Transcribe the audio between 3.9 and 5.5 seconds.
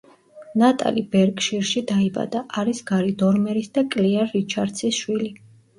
კლეარ რიჩარდსის შვილი.